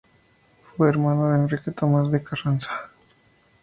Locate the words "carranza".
2.23-2.89